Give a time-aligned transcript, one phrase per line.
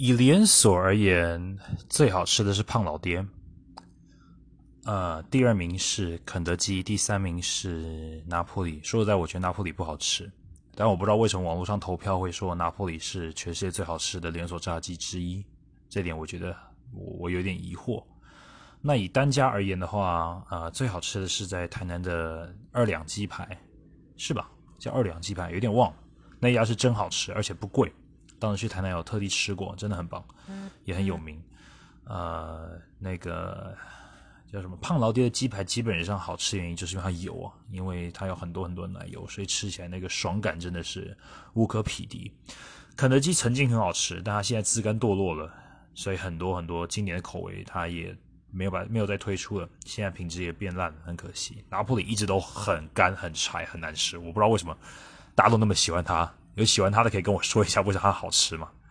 [0.00, 3.26] 以连锁而言，最好吃的是胖老爹。
[4.84, 8.80] 呃，第二名是肯德基，第三名是拿破里。
[8.84, 10.30] 说实在，我觉得拿破里不好吃，
[10.76, 15.44] 但我不知道为什么网络上投票会说拿破里是全世界最好吃的连锁炸鸡之一。
[15.88, 16.56] 这点我觉得
[16.94, 18.00] 我我有点疑惑。
[18.80, 23.60] 那以单家而言的话，呃，最好吃的是在台南的二两鸡排，
[24.16, 24.48] 是吧？
[24.78, 25.96] 叫二两鸡排，有点忘了。
[26.38, 27.92] 那家是真好吃，而且不贵。
[28.38, 30.24] 当时去台南有特地吃过，真的很棒，
[30.84, 31.42] 也很有名。
[32.04, 33.76] 呃，那个。
[34.50, 41.14] 叫什么胖老爹的鸡排基本上好吃原因就是因为它油啊，因为它有很多很多奶油，所以吃起来那个爽感真的是
[41.52, 42.32] 无可匹敌。
[42.96, 45.52] 肯德基曾经很好吃，但它现在自甘堕落了，
[45.94, 48.16] 所以很多很多经典的口味它也
[48.50, 51.62] 没有把没有再推出了，现在品质也变烂了，很可惜。
[51.68, 54.74] 拿破里一直都很干、很柴、很难吃，我不知道为什么
[55.34, 56.32] 大家都那么喜欢它。
[56.58, 58.68] 有喜欢它的可以跟我说一下，为什么它好吃吗？